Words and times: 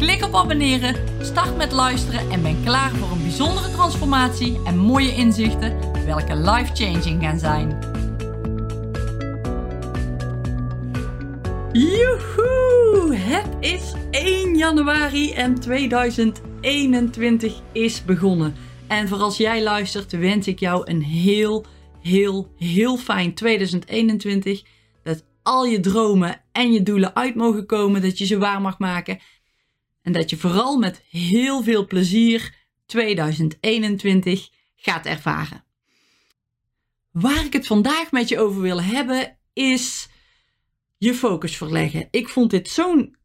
Klik 0.00 0.24
op 0.24 0.34
abonneren, 0.34 0.96
start 1.20 1.56
met 1.56 1.72
luisteren 1.72 2.30
en 2.30 2.42
ben 2.42 2.62
klaar 2.64 2.90
voor 2.90 3.10
een 3.10 3.22
bijzondere 3.22 3.70
transformatie 3.70 4.60
en 4.64 4.78
mooie 4.78 5.14
inzichten, 5.14 6.04
welke 6.04 6.36
life-changing 6.36 7.22
gaan 7.22 7.38
zijn. 7.38 7.78
Joehoe! 11.72 13.16
Het 13.16 13.46
is 13.60 13.94
1 14.10 14.56
januari 14.56 15.32
en 15.32 15.60
2021 15.60 17.60
is 17.72 18.04
begonnen. 18.04 18.54
En 18.88 19.08
voor 19.08 19.18
als 19.18 19.36
jij 19.36 19.62
luistert, 19.62 20.12
wens 20.12 20.46
ik 20.46 20.58
jou 20.58 20.90
een 20.90 21.02
heel, 21.02 21.64
heel, 22.02 22.48
heel 22.56 22.96
fijn 22.96 23.34
2021. 23.34 24.62
Dat 25.02 25.24
al 25.42 25.64
je 25.64 25.80
dromen 25.80 26.40
en 26.52 26.72
je 26.72 26.82
doelen 26.82 27.16
uit 27.16 27.34
mogen 27.34 27.66
komen, 27.66 28.02
dat 28.02 28.18
je 28.18 28.26
ze 28.26 28.38
waar 28.38 28.60
mag 28.60 28.78
maken 28.78 29.18
en 30.02 30.12
dat 30.12 30.30
je 30.30 30.36
vooral 30.36 30.78
met 30.78 31.02
heel 31.10 31.62
veel 31.62 31.86
plezier 31.86 32.54
2021 32.86 34.48
gaat 34.76 35.06
ervaren. 35.06 35.64
Waar 37.10 37.44
ik 37.44 37.52
het 37.52 37.66
vandaag 37.66 38.10
met 38.10 38.28
je 38.28 38.38
over 38.38 38.60
wil 38.60 38.82
hebben 38.82 39.38
is 39.52 40.08
je 40.98 41.14
focus 41.14 41.56
verleggen. 41.56 42.08
Ik 42.10 42.28
vond 42.28 42.50
dit 42.50 42.68
zo'n 42.68 43.16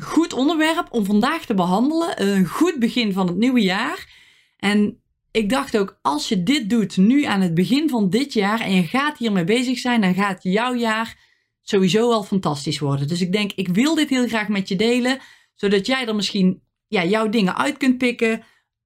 goed 0.00 0.32
onderwerp 0.32 0.86
om 0.90 1.04
vandaag 1.04 1.44
te 1.44 1.54
behandelen. 1.54 2.22
Een 2.22 2.46
goed 2.46 2.78
begin 2.78 3.12
van 3.12 3.26
het 3.26 3.36
nieuwe 3.36 3.60
jaar. 3.60 4.14
En 4.56 5.00
ik 5.30 5.50
dacht 5.50 5.78
ook, 5.78 5.98
als 6.02 6.28
je 6.28 6.42
dit 6.42 6.70
doet 6.70 6.96
nu 6.96 7.24
aan 7.24 7.40
het 7.40 7.54
begin 7.54 7.88
van 7.88 8.10
dit 8.10 8.32
jaar 8.32 8.60
en 8.60 8.74
je 8.74 8.82
gaat 8.82 9.18
hiermee 9.18 9.44
bezig 9.44 9.78
zijn, 9.78 10.00
dan 10.00 10.14
gaat 10.14 10.42
jouw 10.42 10.74
jaar 10.74 11.18
sowieso 11.62 12.12
al 12.12 12.22
fantastisch 12.22 12.78
worden. 12.78 13.08
Dus 13.08 13.20
ik 13.20 13.32
denk, 13.32 13.52
ik 13.52 13.68
wil 13.68 13.94
dit 13.94 14.08
heel 14.08 14.28
graag 14.28 14.48
met 14.48 14.68
je 14.68 14.76
delen 14.76 15.18
zodat 15.56 15.86
jij 15.86 16.06
er 16.06 16.14
misschien 16.14 16.62
ja, 16.88 17.04
jouw 17.04 17.28
dingen 17.28 17.56
uit 17.56 17.76
kunt 17.76 17.98
pikken. 17.98 18.44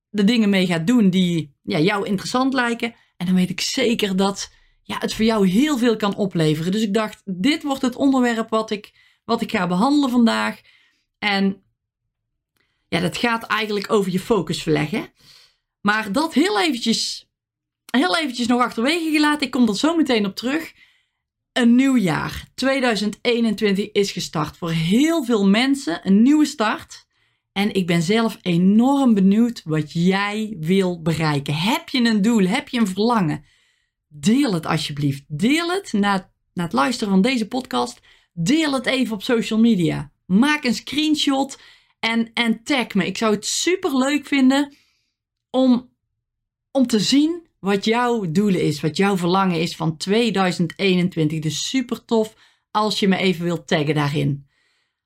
De 0.09 0.25
dingen 0.25 0.51
mee 0.51 0.67
gaat 0.67 0.87
doen 0.87 1.11
die 1.11 1.55
ja, 1.63 1.79
jou 1.79 2.07
interessant 2.07 2.55
lijken. 2.55 2.95
En 3.17 3.27
dan 3.27 3.35
weet 3.35 3.51
ik 3.51 3.61
zeker 3.61 4.17
dat 4.17 4.53
ja, 4.83 4.99
het 4.99 5.15
voor 5.15 5.25
jou 5.25 5.49
heel 5.49 5.79
veel 5.79 5.97
kan 5.97 6.17
opleveren. 6.17 6.73
Dus 6.73 6.83
ik 6.83 6.95
dacht, 6.95 7.23
dit 7.25 7.63
wordt 7.63 7.83
het 7.83 7.97
onderwerp 7.97 8.51
wat 8.51 8.71
ik, 8.71 8.93
wat 9.25 9.41
ik 9.41 9.51
ga 9.51 9.67
behandelen 9.67 10.11
vandaag. 10.11 10.61
En 11.19 11.63
ja, 12.89 13.01
dat 13.01 13.17
gaat 13.17 13.43
eigenlijk 13.43 13.93
over 13.93 14.13
je 14.13 14.21
focus 14.21 14.63
verleggen. 14.63 15.13
Maar 15.81 16.13
dat 16.13 16.35
heel 16.35 16.61
eventjes, 16.61 17.29
heel 17.91 18.17
eventjes 18.17 18.47
nog 18.47 18.61
achterwege 18.61 19.11
gelaten. 19.11 19.47
Ik 19.47 19.51
kom 19.51 19.69
er 19.69 19.77
zo 19.77 19.97
meteen 19.97 20.27
op 20.27 20.37
terug. 20.37 20.73
Een 21.53 21.75
nieuw 21.75 21.97
jaar. 21.97 22.49
2021 22.55 23.93
is 23.93 24.13
gestart. 24.13 24.57
Voor 24.57 24.71
heel 24.71 25.25
veel 25.25 25.49
mensen 25.49 26.07
een 26.07 26.23
nieuwe 26.23 26.45
start. 26.45 27.07
En 27.53 27.75
ik 27.75 27.87
ben 27.87 28.03
zelf 28.03 28.39
enorm 28.43 29.15
benieuwd 29.15 29.63
wat 29.65 29.93
jij 29.93 30.57
wil 30.61 31.03
bereiken. 31.03 31.55
Heb 31.55 31.89
je 31.89 32.05
een 32.05 32.23
doel? 32.23 32.47
Heb 32.47 32.69
je 32.69 32.79
een 32.79 32.87
verlangen? 32.87 33.45
Deel 34.09 34.53
het 34.53 34.67
alsjeblieft. 34.67 35.25
Deel 35.29 35.71
het 35.71 35.93
na, 35.93 36.33
na 36.53 36.63
het 36.63 36.73
luisteren 36.73 37.13
van 37.13 37.23
deze 37.23 37.49
podcast. 37.49 38.01
Deel 38.33 38.73
het 38.73 38.87
even 38.87 39.15
op 39.15 39.23
social 39.23 39.59
media. 39.59 40.13
Maak 40.27 40.65
een 40.65 40.75
screenshot 40.75 41.61
en, 42.01 42.31
en 42.35 42.63
tag 42.63 42.95
me. 42.95 43.07
Ik 43.07 43.17
zou 43.17 43.35
het 43.35 43.47
super 43.47 43.97
leuk 43.97 44.27
vinden 44.27 44.75
om, 45.51 45.91
om 46.71 46.87
te 46.87 46.99
zien 46.99 47.49
wat 47.61 47.85
jouw 47.85 48.31
doelen 48.31 48.63
is, 48.63 48.81
wat 48.81 48.97
jouw 48.97 49.17
verlangen 49.17 49.61
is 49.61 49.77
van 49.77 49.97
2021. 49.97 51.39
Dus 51.39 51.69
super 51.69 52.05
tof 52.05 52.35
als 52.71 52.99
je 52.99 53.09
me 53.09 53.17
even 53.17 53.45
wilt 53.45 53.67
taggen 53.67 53.95
daarin. 53.95 54.47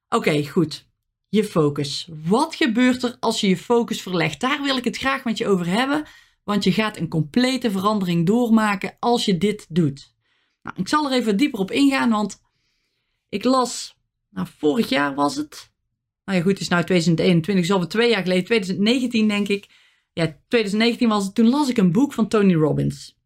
Oké, 0.09 0.47
goed. 0.47 0.89
Je 1.29 1.45
focus. 1.45 2.09
Wat 2.25 2.55
gebeurt 2.55 3.03
er 3.03 3.17
als 3.21 3.41
je 3.41 3.49
je 3.49 3.57
focus 3.57 4.03
verlegt? 4.03 4.41
Daar 4.41 4.63
wil 4.63 4.77
ik 4.77 4.85
het 4.85 4.97
graag 4.97 5.25
met 5.25 5.39
je 5.39 5.47
over 5.47 5.67
hebben, 5.67 6.05
want 6.45 6.65
je 6.65 6.73
gaat 6.73 6.97
een 6.97 7.09
complete 7.09 7.71
verandering 7.71 8.27
doormaken 8.27 8.97
als 8.99 9.25
je 9.25 9.39
dit 9.39 9.67
doet. 9.69 10.15
Nou, 10.63 10.77
ik 10.79 10.89
zal 10.89 11.07
er 11.11 11.19
even 11.19 11.37
dieper 11.37 11.61
op 11.61 11.71
ingaan, 11.71 12.11
want 12.11 12.43
ik 13.29 13.45
las, 13.45 13.97
nou, 14.31 14.47
vorig 14.59 14.89
jaar 14.89 15.15
was 15.15 15.37
het. 15.37 15.73
Nou 16.25 16.39
ja, 16.39 16.45
goed, 16.45 16.53
het 16.53 16.61
is 16.61 16.69
nou 16.69 16.85
2021, 16.85 17.65
is 17.65 17.71
alweer 17.71 17.89
twee 17.89 18.11
jaar 18.11 18.23
geleden, 18.23 18.45
2019 18.45 19.29
denk 19.29 19.49
ik 19.49 19.67
ja, 20.15 20.37
2019 20.49 21.09
was 21.09 21.25
het, 21.25 21.35
toen 21.35 21.49
las 21.49 21.69
ik 21.69 21.77
een 21.77 21.93
boek 21.93 22.13
van 22.13 22.29
Tony 22.29 22.55
Robbins. 22.55 23.19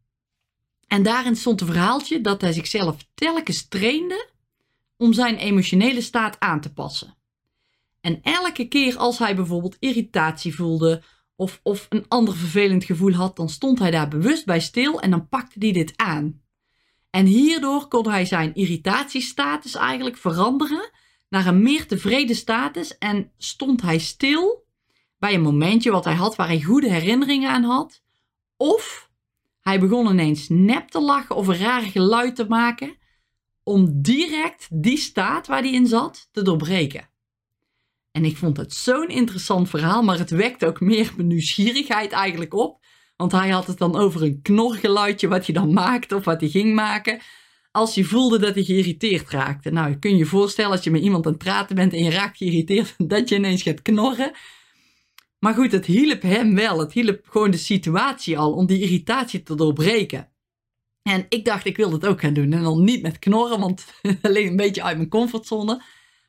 En 0.86 1.02
daarin 1.02 1.36
stond 1.36 1.60
een 1.60 1.66
verhaaltje 1.66 2.20
dat 2.20 2.40
hij 2.40 2.52
zichzelf 2.52 3.06
telkens 3.14 3.68
trainde 3.68 4.28
om 4.96 5.12
zijn 5.12 5.36
emotionele 5.36 6.00
staat 6.00 6.40
aan 6.40 6.60
te 6.60 6.72
passen. 6.72 7.16
En 8.00 8.22
elke 8.22 8.68
keer 8.68 8.96
als 8.96 9.18
hij 9.18 9.34
bijvoorbeeld 9.34 9.76
irritatie 9.78 10.54
voelde 10.54 11.02
of, 11.36 11.60
of 11.62 11.86
een 11.88 12.04
ander 12.08 12.36
vervelend 12.36 12.84
gevoel 12.84 13.12
had, 13.12 13.36
dan 13.36 13.48
stond 13.48 13.78
hij 13.78 13.90
daar 13.90 14.08
bewust 14.08 14.46
bij 14.46 14.60
stil 14.60 15.00
en 15.00 15.10
dan 15.10 15.28
pakte 15.28 15.58
hij 15.58 15.72
dit 15.72 15.92
aan. 15.96 16.42
En 17.10 17.26
hierdoor 17.26 17.88
kon 17.88 18.08
hij 18.08 18.24
zijn 18.24 18.54
irritatiestatus 18.54 19.74
eigenlijk 19.74 20.16
veranderen 20.16 20.90
naar 21.28 21.46
een 21.46 21.62
meer 21.62 21.86
tevreden 21.86 22.36
status 22.36 22.98
en 22.98 23.32
stond 23.36 23.82
hij 23.82 23.98
stil 23.98 24.66
bij 25.18 25.34
een 25.34 25.40
momentje 25.40 25.90
wat 25.90 26.04
hij 26.04 26.14
had 26.14 26.36
waar 26.36 26.46
hij 26.46 26.62
goede 26.62 26.90
herinneringen 26.90 27.50
aan 27.50 27.64
had. 27.64 28.02
Of 28.56 29.10
hij 29.60 29.80
begon 29.80 30.06
ineens 30.06 30.48
nep 30.48 30.88
te 30.88 31.00
lachen 31.00 31.36
of 31.36 31.46
een 31.46 31.58
raar 31.58 31.82
geluid 31.82 32.36
te 32.36 32.46
maken 32.48 32.96
om 33.62 34.02
direct 34.02 34.68
die 34.70 34.96
staat 34.96 35.46
waar 35.46 35.62
hij 35.62 35.72
in 35.72 35.86
zat 35.86 36.28
te 36.32 36.42
doorbreken. 36.42 37.08
En 38.12 38.24
ik 38.24 38.36
vond 38.36 38.56
het 38.56 38.74
zo'n 38.74 39.08
interessant 39.08 39.68
verhaal, 39.68 40.02
maar 40.02 40.18
het 40.18 40.30
wekte 40.30 40.66
ook 40.66 40.80
meer 40.80 41.12
mijn 41.16 41.28
nieuwsgierigheid 41.28 42.12
eigenlijk 42.12 42.54
op. 42.54 42.84
Want 43.16 43.32
hij 43.32 43.48
had 43.48 43.66
het 43.66 43.78
dan 43.78 43.96
over 43.96 44.22
een 44.22 44.42
knorgeluidje 44.42 45.28
wat 45.28 45.46
hij 45.46 45.54
dan 45.54 45.72
maakte 45.72 46.16
of 46.16 46.24
wat 46.24 46.40
hij 46.40 46.50
ging 46.50 46.74
maken. 46.74 47.20
Als 47.70 47.94
hij 47.94 48.04
voelde 48.04 48.38
dat 48.38 48.54
hij 48.54 48.64
geïrriteerd 48.64 49.30
raakte. 49.30 49.70
Nou, 49.70 49.90
je 49.90 49.98
kun 49.98 50.16
je 50.16 50.26
voorstellen 50.26 50.70
als 50.70 50.84
je 50.84 50.90
met 50.90 51.02
iemand 51.02 51.26
aan 51.26 51.32
het 51.32 51.42
praten 51.42 51.76
bent 51.76 51.92
en 51.92 52.04
je 52.04 52.10
raakt 52.10 52.36
geïrriteerd, 52.36 52.94
dat 53.12 53.28
je 53.28 53.34
ineens 53.34 53.62
gaat 53.62 53.82
knorren. 53.82 54.32
Maar 55.38 55.54
goed, 55.54 55.72
het 55.72 55.86
hielp 55.86 56.22
hem 56.22 56.54
wel. 56.54 56.78
Het 56.78 56.92
hielp 56.92 57.26
gewoon 57.28 57.50
de 57.50 57.56
situatie 57.56 58.38
al 58.38 58.52
om 58.52 58.66
die 58.66 58.80
irritatie 58.80 59.42
te 59.42 59.54
doorbreken. 59.54 60.28
En 61.02 61.26
ik 61.28 61.44
dacht, 61.44 61.64
ik 61.64 61.76
wil 61.76 61.90
dat 61.90 62.06
ook 62.06 62.20
gaan 62.20 62.32
doen. 62.32 62.52
En 62.52 62.62
dan 62.62 62.84
niet 62.84 63.02
met 63.02 63.18
knorren, 63.18 63.60
want 63.60 63.84
alleen 64.22 64.46
een 64.46 64.56
beetje 64.56 64.82
uit 64.82 64.96
mijn 64.96 65.08
comfortzone. 65.08 65.82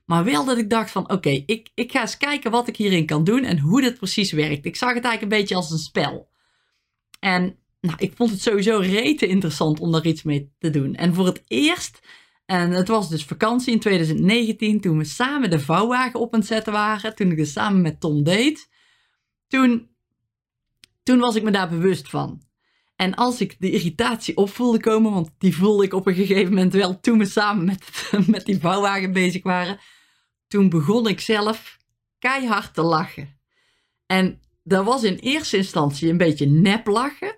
Maar 0.05 0.23
wel 0.23 0.45
dat 0.45 0.57
ik 0.57 0.69
dacht 0.69 0.91
van, 0.91 1.11
oké, 1.11 1.43
ik, 1.45 1.69
ik 1.73 1.91
ga 1.91 2.01
eens 2.01 2.17
kijken 2.17 2.51
wat 2.51 2.67
ik 2.67 2.75
hierin 2.75 3.05
kan 3.05 3.23
doen 3.23 3.43
en 3.43 3.59
hoe 3.59 3.81
dit 3.81 3.97
precies 3.97 4.31
werkt. 4.31 4.65
Ik 4.65 4.75
zag 4.75 4.93
het 4.93 5.03
eigenlijk 5.03 5.33
een 5.33 5.39
beetje 5.39 5.55
als 5.55 5.71
een 5.71 5.77
spel. 5.77 6.29
En 7.19 7.55
nou, 7.81 7.95
ik 7.99 8.13
vond 8.15 8.29
het 8.31 8.41
sowieso 8.41 8.77
rete 8.77 9.27
interessant 9.27 9.79
om 9.79 9.91
daar 9.91 10.05
iets 10.05 10.23
mee 10.23 10.51
te 10.59 10.69
doen. 10.69 10.95
En 10.95 11.13
voor 11.13 11.25
het 11.25 11.43
eerst, 11.47 11.99
en 12.45 12.71
het 12.71 12.87
was 12.87 13.09
dus 13.09 13.23
vakantie 13.23 13.73
in 13.73 13.79
2019, 13.79 14.81
toen 14.81 14.97
we 14.97 15.03
samen 15.03 15.49
de 15.49 15.59
vouwwagen 15.59 16.19
op 16.19 16.33
aan 16.33 16.39
het 16.39 16.47
zetten 16.47 16.73
waren. 16.73 17.15
Toen 17.15 17.31
ik 17.31 17.37
het 17.37 17.47
samen 17.47 17.81
met 17.81 17.99
Tom 17.99 18.23
deed 18.23 18.69
toen, 19.49 19.89
toen 21.03 21.19
was 21.19 21.35
ik 21.35 21.43
me 21.43 21.51
daar 21.51 21.69
bewust 21.69 22.09
van. 22.09 22.41
En 22.95 23.15
als 23.15 23.41
ik 23.41 23.55
de 23.59 23.71
irritatie 23.71 24.37
op 24.37 24.49
voelde 24.49 24.79
komen, 24.79 25.11
want 25.11 25.29
die 25.37 25.55
voelde 25.55 25.83
ik 25.83 25.93
op 25.93 26.07
een 26.07 26.15
gegeven 26.15 26.53
moment 26.53 26.73
wel 26.73 26.99
toen 26.99 27.17
we 27.17 27.25
samen 27.25 27.65
met, 27.65 28.11
met 28.27 28.45
die 28.45 28.59
vouwwagen 28.59 29.13
bezig 29.13 29.43
waren, 29.43 29.79
toen 30.47 30.69
begon 30.69 31.07
ik 31.07 31.19
zelf 31.19 31.77
keihard 32.19 32.73
te 32.73 32.81
lachen. 32.81 33.39
En 34.05 34.41
dat 34.63 34.85
was 34.85 35.03
in 35.03 35.15
eerste 35.15 35.57
instantie 35.57 36.09
een 36.09 36.17
beetje 36.17 36.45
nep 36.45 36.87
lachen, 36.87 37.37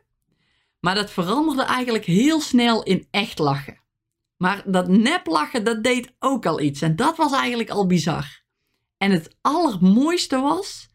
maar 0.80 0.96
dat 0.96 1.12
veranderde 1.12 1.64
eigenlijk 1.64 2.06
heel 2.06 2.42
snel 2.42 2.84
in 2.84 3.08
echt 3.12 3.40
lachen. 3.40 3.80
Maar 4.38 4.64
dat 4.66 4.88
nep 4.88 5.28
lachen, 5.28 5.64
dat 5.64 5.84
deed 5.84 6.14
ook 6.20 6.46
al 6.46 6.62
iets 6.62 6.82
en 6.82 6.96
dat 6.96 7.18
was 7.18 7.32
eigenlijk 7.32 7.70
al 7.70 7.88
bizar. 7.88 8.42
En 8.98 9.12
het 9.12 9.36
allermooiste 9.42 10.40
was 10.40 10.91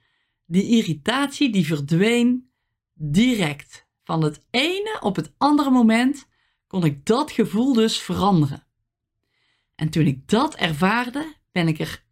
die 0.47 0.69
irritatie 0.69 1.53
die 1.53 1.67
verdween 1.67 2.51
direct. 2.95 3.87
Van 4.05 4.23
het 4.23 4.47
ene 4.51 4.99
op 5.01 5.17
het 5.17 5.33
andere 5.39 5.71
moment 5.71 6.29
kon 6.67 6.85
ik 6.85 7.07
dat 7.07 7.31
gevoel 7.31 7.73
dus 7.73 7.99
veranderen. 7.99 8.67
En 9.75 9.91
toen 9.91 10.07
ik 10.07 10.29
dat 10.29 10.55
ervaarde, 10.55 11.35
ben 11.53 11.69
ik 11.69 11.79
er 11.79 12.05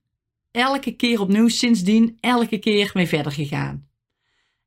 elke 0.50 0.96
keer 0.96 1.20
opnieuw 1.20 1.48
sindsdien 1.48 2.18
elke 2.20 2.58
keer 2.58 2.90
mee 2.94 3.06
verder 3.06 3.32
gegaan. 3.32 3.88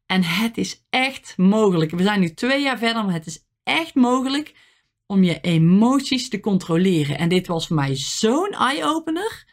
En 0.06 0.24
het 0.24 0.58
is 0.58 0.86
echt 0.90 1.38
mogelijk. 1.38 1.92
We 1.92 2.04
zijn 2.04 2.20
nu 2.20 2.34
twee 2.34 2.62
jaar 2.62 2.78
verder, 2.78 3.06
maar 3.06 3.14
het 3.14 3.26
is 3.26 3.46
echt 3.64 3.96
mogelijk 3.96 4.54
om 5.06 5.24
je 5.24 5.40
emoties 5.40 6.30
te 6.30 6.40
controleren. 6.40 7.18
En 7.18 7.30
dit 7.30 7.48
was 7.48 7.68
voor 7.68 7.76
mij 7.76 7.96
zo'n 7.96 8.52
eye-opener. 8.52 9.46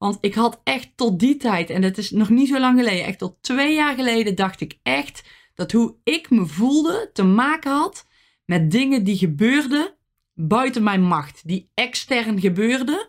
Want 0.00 0.18
ik 0.20 0.34
had 0.34 0.60
echt 0.64 0.90
tot 0.94 1.18
die 1.18 1.36
tijd, 1.36 1.70
en 1.70 1.80
dat 1.80 1.98
is 1.98 2.10
nog 2.10 2.28
niet 2.28 2.48
zo 2.48 2.58
lang 2.58 2.78
geleden, 2.78 3.04
echt 3.04 3.18
tot 3.18 3.36
twee 3.40 3.74
jaar 3.74 3.94
geleden, 3.94 4.34
dacht 4.34 4.60
ik 4.60 4.78
echt 4.82 5.24
dat 5.54 5.72
hoe 5.72 5.96
ik 6.04 6.30
me 6.30 6.46
voelde 6.46 7.10
te 7.12 7.22
maken 7.22 7.72
had 7.72 8.06
met 8.44 8.70
dingen 8.70 9.04
die 9.04 9.16
gebeurden 9.16 9.94
buiten 10.34 10.82
mijn 10.82 11.02
macht, 11.02 11.48
die 11.48 11.70
extern 11.74 12.40
gebeurden. 12.40 13.08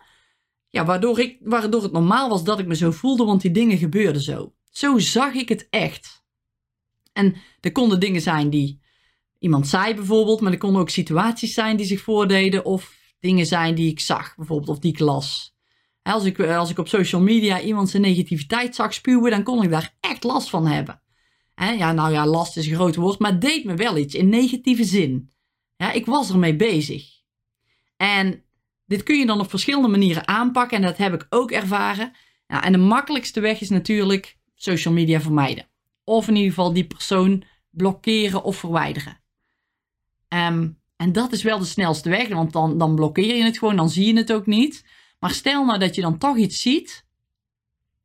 Ja, 0.67 0.85
waardoor, 0.85 1.19
ik, 1.19 1.37
waardoor 1.41 1.83
het 1.83 1.91
normaal 1.91 2.29
was 2.29 2.43
dat 2.43 2.59
ik 2.59 2.67
me 2.67 2.75
zo 2.75 2.91
voelde, 2.91 3.23
want 3.23 3.41
die 3.41 3.51
dingen 3.51 3.77
gebeurden 3.77 4.21
zo. 4.21 4.53
Zo 4.71 4.99
zag 4.99 5.33
ik 5.33 5.49
het 5.49 5.67
echt. 5.69 6.23
En 7.13 7.35
er 7.59 7.71
konden 7.71 7.99
dingen 7.99 8.21
zijn 8.21 8.49
die 8.49 8.81
iemand 9.39 9.67
zei 9.67 9.95
bijvoorbeeld, 9.95 10.41
maar 10.41 10.51
er 10.51 10.57
konden 10.57 10.81
ook 10.81 10.89
situaties 10.89 11.53
zijn 11.53 11.77
die 11.77 11.85
zich 11.85 12.01
voordeden 12.01 12.65
of 12.65 12.95
dingen 13.19 13.45
zijn 13.45 13.75
die 13.75 13.91
ik 13.91 13.99
zag 13.99 14.35
bijvoorbeeld 14.35 14.69
of 14.69 14.79
die 14.79 14.91
ik 14.91 14.99
las. 14.99 15.55
Als 16.03 16.23
ik, 16.23 16.39
als 16.39 16.69
ik 16.69 16.77
op 16.77 16.87
social 16.87 17.21
media 17.21 17.61
iemand 17.61 17.89
zijn 17.89 18.01
negativiteit 18.01 18.75
zag 18.75 18.93
spuwen, 18.93 19.31
dan 19.31 19.43
kon 19.43 19.63
ik 19.63 19.69
daar 19.69 19.95
echt 19.99 20.23
last 20.23 20.49
van 20.49 20.67
hebben. 20.67 21.01
Ja, 21.55 21.91
nou 21.91 22.11
ja, 22.11 22.25
last 22.25 22.57
is 22.57 22.67
een 22.67 22.75
groot 22.75 22.95
woord, 22.95 23.19
maar 23.19 23.31
het 23.31 23.41
deed 23.41 23.63
me 23.63 23.75
wel 23.75 23.97
iets 23.97 24.15
in 24.15 24.29
negatieve 24.29 24.83
zin. 24.83 25.31
Ik 25.93 26.05
was 26.05 26.29
ermee 26.29 26.55
bezig. 26.55 27.03
En 27.97 28.43
dit 28.85 29.03
kun 29.03 29.19
je 29.19 29.25
dan 29.25 29.39
op 29.39 29.49
verschillende 29.49 29.87
manieren 29.87 30.27
aanpakken 30.27 30.77
en 30.77 30.83
dat 30.83 30.97
heb 30.97 31.13
ik 31.13 31.25
ook 31.29 31.51
ervaren. 31.51 32.11
Ja, 32.47 32.63
en 32.63 32.71
de 32.71 32.77
makkelijkste 32.77 33.39
weg 33.39 33.61
is 33.61 33.69
natuurlijk 33.69 34.37
social 34.55 34.93
media 34.93 35.21
vermijden. 35.21 35.67
Of 36.03 36.27
in 36.27 36.35
ieder 36.35 36.49
geval 36.49 36.73
die 36.73 36.87
persoon 36.87 37.43
blokkeren 37.69 38.43
of 38.43 38.57
verwijderen. 38.57 39.21
Ehm, 40.27 40.69
en 40.95 41.11
dat 41.11 41.31
is 41.31 41.43
wel 41.43 41.59
de 41.59 41.65
snelste 41.65 42.09
weg, 42.09 42.27
want 42.27 42.53
dan, 42.53 42.77
dan 42.77 42.95
blokkeer 42.95 43.35
je 43.35 43.43
het 43.43 43.57
gewoon, 43.57 43.75
dan 43.75 43.89
zie 43.89 44.05
je 44.05 44.17
het 44.17 44.33
ook 44.33 44.45
niet. 44.45 44.85
Maar 45.21 45.31
stel 45.31 45.65
nou 45.65 45.79
dat 45.79 45.95
je 45.95 46.01
dan 46.01 46.17
toch 46.17 46.37
iets 46.37 46.61
ziet, 46.61 47.05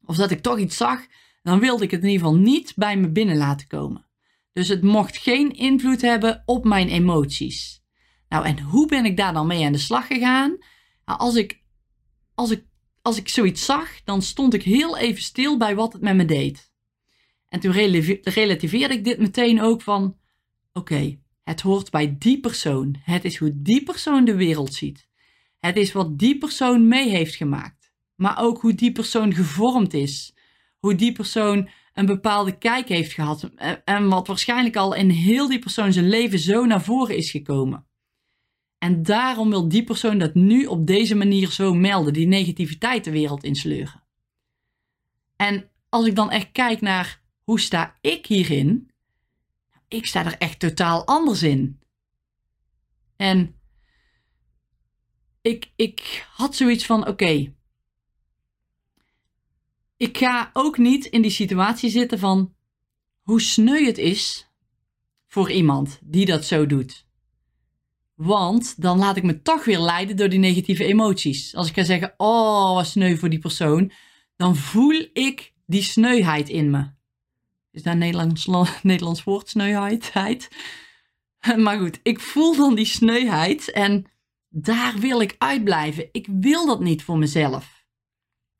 of 0.04 0.16
dat 0.16 0.30
ik 0.30 0.42
toch 0.42 0.58
iets 0.58 0.76
zag, 0.76 1.06
dan 1.42 1.60
wilde 1.60 1.84
ik 1.84 1.90
het 1.90 2.02
in 2.02 2.08
ieder 2.08 2.26
geval 2.26 2.40
niet 2.40 2.72
bij 2.76 2.96
me 2.96 3.10
binnen 3.10 3.36
laten 3.36 3.66
komen. 3.66 4.06
Dus 4.52 4.68
het 4.68 4.82
mocht 4.82 5.16
geen 5.16 5.52
invloed 5.52 6.00
hebben 6.00 6.42
op 6.46 6.64
mijn 6.64 6.88
emoties. 6.88 7.82
Nou, 8.28 8.44
en 8.44 8.60
hoe 8.60 8.86
ben 8.86 9.04
ik 9.04 9.16
daar 9.16 9.32
dan 9.32 9.46
mee 9.46 9.64
aan 9.64 9.72
de 9.72 9.78
slag 9.78 10.06
gegaan? 10.06 10.56
Nou, 11.04 11.18
als, 11.18 11.34
ik, 11.34 11.62
als, 12.34 12.50
ik, 12.50 12.64
als 13.02 13.16
ik 13.16 13.28
zoiets 13.28 13.64
zag, 13.64 14.02
dan 14.04 14.22
stond 14.22 14.54
ik 14.54 14.62
heel 14.62 14.96
even 14.96 15.22
stil 15.22 15.56
bij 15.56 15.74
wat 15.74 15.92
het 15.92 16.02
met 16.02 16.16
me 16.16 16.24
deed. 16.24 16.72
En 17.48 17.60
toen 17.60 17.72
relativeerde 18.22 18.94
ik 18.94 19.04
dit 19.04 19.18
meteen 19.18 19.60
ook 19.60 19.82
van: 19.82 20.16
oké, 20.72 21.18
het 21.44 21.60
hoort 21.60 21.90
bij 21.90 22.16
die 22.18 22.40
persoon. 22.40 22.96
Het 23.00 23.24
is 23.24 23.36
hoe 23.36 23.52
die 23.54 23.82
persoon 23.82 24.24
de 24.24 24.34
wereld 24.34 24.74
ziet. 24.74 25.05
Het 25.66 25.76
is 25.76 25.92
wat 25.92 26.18
die 26.18 26.38
persoon 26.38 26.88
mee 26.88 27.08
heeft 27.08 27.34
gemaakt. 27.34 27.92
Maar 28.14 28.38
ook 28.38 28.60
hoe 28.60 28.74
die 28.74 28.92
persoon 28.92 29.34
gevormd 29.34 29.94
is. 29.94 30.34
Hoe 30.78 30.94
die 30.94 31.12
persoon 31.12 31.68
een 31.92 32.06
bepaalde 32.06 32.58
kijk 32.58 32.88
heeft 32.88 33.12
gehad. 33.12 33.50
En 33.84 34.08
wat 34.08 34.26
waarschijnlijk 34.26 34.76
al 34.76 34.94
in 34.94 35.10
heel 35.10 35.48
die 35.48 35.58
persoon 35.58 35.92
zijn 35.92 36.08
leven 36.08 36.38
zo 36.38 36.64
naar 36.64 36.82
voren 36.82 37.16
is 37.16 37.30
gekomen. 37.30 37.86
En 38.78 39.02
daarom 39.02 39.50
wil 39.50 39.68
die 39.68 39.84
persoon 39.84 40.18
dat 40.18 40.34
nu 40.34 40.66
op 40.66 40.86
deze 40.86 41.14
manier 41.14 41.50
zo 41.50 41.74
melden, 41.74 42.12
die 42.12 42.26
negativiteit 42.26 43.04
de 43.04 43.10
wereld 43.10 43.44
insleuren. 43.44 44.02
En 45.36 45.70
als 45.88 46.06
ik 46.06 46.14
dan 46.14 46.30
echt 46.30 46.52
kijk 46.52 46.80
naar 46.80 47.22
hoe 47.42 47.60
sta 47.60 47.96
ik 48.00 48.26
hierin, 48.26 48.90
ik 49.88 50.06
sta 50.06 50.24
er 50.24 50.38
echt 50.38 50.58
totaal 50.58 51.06
anders 51.06 51.42
in. 51.42 51.80
En 53.16 53.55
ik, 55.46 55.70
ik 55.76 56.26
had 56.32 56.56
zoiets 56.56 56.86
van: 56.86 57.06
oké, 57.06 57.54
ik 59.96 60.18
ga 60.18 60.50
ook 60.52 60.78
niet 60.78 61.04
in 61.04 61.22
die 61.22 61.30
situatie 61.30 61.90
zitten 61.90 62.18
van 62.18 62.54
hoe 63.20 63.40
sneu 63.40 63.84
het 63.84 63.98
is 63.98 64.50
voor 65.26 65.50
iemand 65.50 65.98
die 66.02 66.26
dat 66.26 66.44
zo 66.44 66.66
doet. 66.66 67.04
Want 68.14 68.82
dan 68.82 68.98
laat 68.98 69.16
ik 69.16 69.22
me 69.22 69.42
toch 69.42 69.64
weer 69.64 69.78
leiden 69.78 70.16
door 70.16 70.28
die 70.28 70.38
negatieve 70.38 70.84
emoties. 70.84 71.54
Als 71.54 71.68
ik 71.68 71.74
ga 71.74 71.82
zeggen, 71.82 72.14
oh, 72.16 72.74
wat 72.74 72.86
sneu 72.86 73.16
voor 73.16 73.28
die 73.28 73.38
persoon, 73.38 73.92
dan 74.36 74.56
voel 74.56 75.08
ik 75.12 75.52
die 75.66 75.82
sneuheid 75.82 76.48
in 76.48 76.70
me. 76.70 76.90
Is 77.72 77.82
daar 77.82 77.96
Nederlands, 77.96 78.46
Nederlands 78.82 79.24
woord, 79.24 79.48
sneuheid? 79.48 80.12
Maar 81.56 81.78
goed, 81.78 82.00
ik 82.02 82.20
voel 82.20 82.56
dan 82.56 82.74
die 82.74 82.84
sneuheid 82.84 83.70
en 83.70 84.15
daar 84.48 84.94
wil 84.98 85.20
ik 85.20 85.34
uitblijven. 85.38 86.08
Ik 86.12 86.26
wil 86.30 86.66
dat 86.66 86.80
niet 86.80 87.02
voor 87.02 87.18
mezelf. 87.18 87.84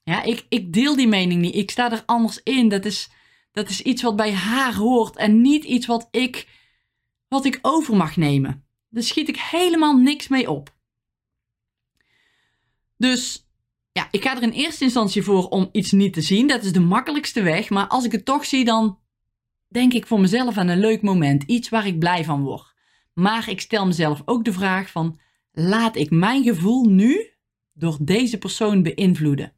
Ja, 0.03 0.23
ik, 0.23 0.47
ik 0.49 0.73
deel 0.73 0.97
die 0.97 1.09
mening 1.09 1.41
niet. 1.41 1.55
Ik 1.55 1.71
sta 1.71 1.93
er 1.93 2.03
anders 2.07 2.41
in. 2.43 2.69
Dat 2.69 2.85
is, 2.85 3.11
dat 3.53 3.69
is 3.69 3.81
iets 3.81 4.03
wat 4.03 4.17
bij 4.17 4.33
haar 4.33 4.75
hoort 4.75 5.17
en 5.17 5.41
niet 5.41 5.65
iets 5.65 5.87
wat 5.87 6.09
ik, 6.11 6.49
wat 7.29 7.45
ik 7.45 7.59
over 7.63 7.97
mag 7.97 8.17
nemen. 8.17 8.67
Daar 8.89 9.03
schiet 9.03 9.29
ik 9.29 9.37
helemaal 9.37 9.97
niks 9.97 10.29
mee 10.29 10.51
op. 10.51 10.75
Dus 12.97 13.49
ja, 13.93 14.09
ik 14.11 14.23
ga 14.23 14.37
er 14.37 14.43
in 14.43 14.51
eerste 14.51 14.85
instantie 14.85 15.23
voor 15.23 15.49
om 15.49 15.69
iets 15.73 15.93
niet 15.93 16.13
te 16.13 16.21
zien. 16.21 16.47
Dat 16.47 16.65
is 16.65 16.73
de 16.73 16.81
makkelijkste 16.81 17.43
weg. 17.43 17.71
Maar 17.71 17.87
als 17.87 18.05
ik 18.05 18.13
het 18.13 18.25
toch 18.25 18.45
zie, 18.45 18.65
dan 18.65 18.99
denk 19.69 19.93
ik 19.93 20.07
voor 20.07 20.21
mezelf 20.21 20.57
aan 20.57 20.69
een 20.69 20.81
leuk 20.81 21.03
moment. 21.03 21.43
Iets 21.43 21.69
waar 21.69 21.87
ik 21.87 21.99
blij 21.99 22.25
van 22.25 22.43
word. 22.43 22.75
Maar 23.13 23.49
ik 23.49 23.61
stel 23.61 23.87
mezelf 23.87 24.23
ook 24.25 24.45
de 24.45 24.53
vraag 24.53 24.91
van, 24.91 25.21
laat 25.59 25.97
ik 25.97 26.11
mijn 26.11 26.43
gevoel 26.43 26.85
nu 26.85 27.31
door 27.73 27.99
deze 28.01 28.39
persoon 28.39 28.83
beïnvloeden? 28.83 29.53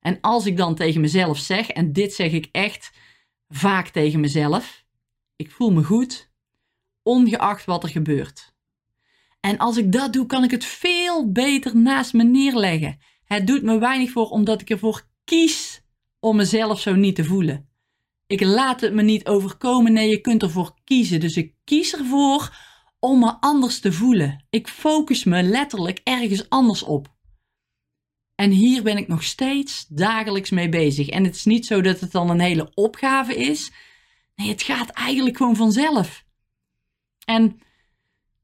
En 0.00 0.20
als 0.20 0.46
ik 0.46 0.56
dan 0.56 0.74
tegen 0.74 1.00
mezelf 1.00 1.38
zeg, 1.38 1.68
en 1.68 1.92
dit 1.92 2.12
zeg 2.12 2.32
ik 2.32 2.48
echt 2.50 2.92
vaak 3.48 3.88
tegen 3.88 4.20
mezelf, 4.20 4.84
ik 5.36 5.50
voel 5.50 5.70
me 5.70 5.84
goed, 5.84 6.30
ongeacht 7.02 7.64
wat 7.64 7.82
er 7.82 7.88
gebeurt. 7.88 8.54
En 9.40 9.58
als 9.58 9.76
ik 9.76 9.92
dat 9.92 10.12
doe, 10.12 10.26
kan 10.26 10.44
ik 10.44 10.50
het 10.50 10.64
veel 10.64 11.32
beter 11.32 11.76
naast 11.76 12.12
me 12.12 12.24
neerleggen. 12.24 12.98
Het 13.24 13.46
doet 13.46 13.62
me 13.62 13.78
weinig 13.78 14.10
voor 14.10 14.28
omdat 14.28 14.60
ik 14.60 14.70
ervoor 14.70 15.08
kies 15.24 15.82
om 16.20 16.36
mezelf 16.36 16.80
zo 16.80 16.94
niet 16.94 17.14
te 17.14 17.24
voelen. 17.24 17.68
Ik 18.26 18.40
laat 18.40 18.80
het 18.80 18.92
me 18.92 19.02
niet 19.02 19.26
overkomen. 19.26 19.92
Nee, 19.92 20.08
je 20.08 20.20
kunt 20.20 20.42
ervoor 20.42 20.74
kiezen. 20.84 21.20
Dus 21.20 21.36
ik 21.36 21.54
kies 21.64 21.94
ervoor 21.94 22.56
om 23.04 23.18
me 23.18 23.32
anders 23.40 23.80
te 23.80 23.92
voelen. 23.92 24.46
Ik 24.50 24.68
focus 24.68 25.24
me 25.24 25.42
letterlijk 25.42 26.00
ergens 26.04 26.48
anders 26.48 26.82
op. 26.82 27.14
En 28.34 28.50
hier 28.50 28.82
ben 28.82 28.96
ik 28.96 29.08
nog 29.08 29.22
steeds 29.22 29.86
dagelijks 29.86 30.50
mee 30.50 30.68
bezig. 30.68 31.08
En 31.08 31.24
het 31.24 31.34
is 31.34 31.44
niet 31.44 31.66
zo 31.66 31.80
dat 31.80 32.00
het 32.00 32.12
dan 32.12 32.30
een 32.30 32.40
hele 32.40 32.70
opgave 32.74 33.36
is. 33.36 33.72
Nee, 34.34 34.48
het 34.48 34.62
gaat 34.62 34.90
eigenlijk 34.90 35.36
gewoon 35.36 35.56
vanzelf. 35.56 36.24
En 37.24 37.60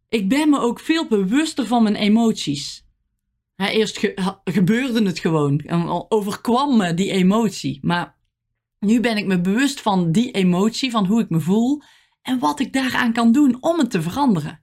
ik 0.09 0.29
ben 0.29 0.51
me 0.51 0.59
ook 0.59 0.81
veel 0.81 1.07
bewuster 1.07 1.67
van 1.67 1.83
mijn 1.83 1.97
emoties. 1.97 2.85
eerst 3.57 3.99
gebeurde 4.45 5.03
het 5.03 5.19
gewoon. 5.19 5.59
En 5.59 6.11
overkwam 6.11 6.77
me 6.77 6.95
die 6.95 7.11
emotie. 7.11 7.79
Maar 7.83 8.17
nu 8.79 9.01
ben 9.01 9.17
ik 9.17 9.27
me 9.27 9.41
bewust 9.41 9.81
van 9.81 10.13
die 10.13 10.31
emotie, 10.31 10.91
van 10.91 11.07
hoe 11.07 11.21
ik 11.21 11.29
me 11.29 11.41
voel. 11.41 11.83
En 12.29 12.39
wat 12.39 12.61
ik 12.61 12.73
daaraan 12.73 13.13
kan 13.13 13.33
doen 13.33 13.57
om 13.61 13.79
het 13.79 13.91
te 13.91 14.03
veranderen. 14.03 14.63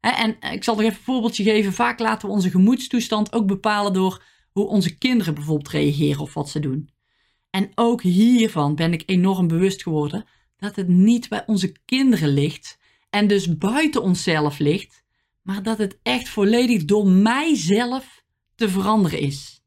En 0.00 0.36
ik 0.40 0.64
zal 0.64 0.74
nog 0.74 0.84
even 0.84 0.96
een 0.96 1.04
voorbeeldje 1.04 1.42
geven. 1.42 1.72
Vaak 1.72 1.98
laten 1.98 2.28
we 2.28 2.34
onze 2.34 2.50
gemoedstoestand 2.50 3.32
ook 3.32 3.46
bepalen 3.46 3.92
door 3.92 4.24
hoe 4.52 4.66
onze 4.66 4.98
kinderen 4.98 5.34
bijvoorbeeld 5.34 5.68
reageren 5.68 6.20
of 6.20 6.34
wat 6.34 6.48
ze 6.48 6.60
doen. 6.60 6.90
En 7.50 7.70
ook 7.74 8.02
hiervan 8.02 8.74
ben 8.74 8.92
ik 8.92 9.02
enorm 9.06 9.48
bewust 9.48 9.82
geworden 9.82 10.24
dat 10.56 10.76
het 10.76 10.88
niet 10.88 11.28
bij 11.28 11.46
onze 11.46 11.76
kinderen 11.84 12.28
ligt 12.28 12.78
en 13.10 13.26
dus 13.26 13.56
buiten 13.58 14.02
onszelf 14.02 14.58
ligt, 14.58 15.04
maar 15.42 15.62
dat 15.62 15.78
het 15.78 15.98
echt 16.02 16.28
volledig 16.28 16.84
door 16.84 17.06
mijzelf 17.06 18.24
te 18.54 18.68
veranderen 18.68 19.20
is. 19.20 19.62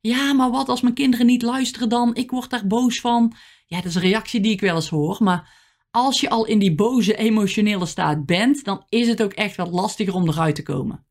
Ja, 0.00 0.32
maar 0.32 0.50
wat 0.50 0.68
als 0.68 0.80
mijn 0.80 0.94
kinderen 0.94 1.26
niet 1.26 1.42
luisteren 1.42 1.88
dan? 1.88 2.14
Ik 2.14 2.30
word 2.30 2.50
daar 2.50 2.66
boos 2.66 3.00
van. 3.00 3.32
Ja, 3.66 3.76
dat 3.76 3.86
is 3.86 3.94
een 3.94 4.00
reactie 4.00 4.40
die 4.40 4.52
ik 4.52 4.60
wel 4.60 4.74
eens 4.74 4.88
hoor, 4.88 5.16
maar 5.20 5.60
als 5.92 6.20
je 6.20 6.30
al 6.30 6.46
in 6.46 6.58
die 6.58 6.74
boze 6.74 7.16
emotionele 7.16 7.86
staat 7.86 8.26
bent, 8.26 8.64
dan 8.64 8.84
is 8.88 9.08
het 9.08 9.22
ook 9.22 9.32
echt 9.32 9.56
wat 9.56 9.70
lastiger 9.70 10.14
om 10.14 10.28
eruit 10.28 10.54
te 10.54 10.62
komen. 10.62 11.06